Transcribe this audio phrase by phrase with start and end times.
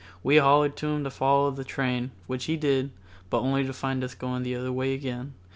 [0.23, 2.89] We hollered to him to follow the train, which he did,
[3.29, 5.35] but only to find us going the other way again.